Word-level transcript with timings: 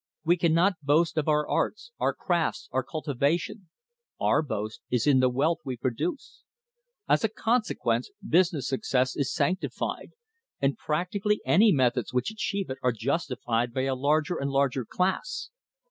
We 0.25 0.35
cannot 0.35 0.81
boast 0.81 1.15
of 1.15 1.27
our 1.27 1.47
arts, 1.47 1.91
our 1.99 2.11
crafts, 2.15 2.69
our 2.71 2.81
cultivation; 2.81 3.69
our 4.19 4.41
boast 4.41 4.81
is 4.89 5.05
in 5.05 5.19
the 5.19 5.29
wealth 5.29 5.59
we 5.63 5.77
produce. 5.77 6.41
As 7.07 7.23
a 7.23 7.29
consequence 7.29 8.09
business 8.27 8.67
success 8.67 9.15
is 9.15 9.31
sanctified, 9.31 10.13
and, 10.59 10.75
practi 10.75 11.21
cally, 11.21 11.39
any 11.45 11.71
methods 11.71 12.15
which 12.15 12.31
achieve 12.31 12.71
it 12.71 12.79
are 12.81 12.91
justified 12.91 13.75
by 13.75 13.81
a 13.81 13.93
larger 13.93 14.37
and 14.39 14.49
larger 14.49 14.85
class. 14.85 15.51